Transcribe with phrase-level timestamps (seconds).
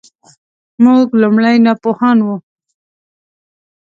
[0.83, 2.35] موږ لومړی ناپوهان وو.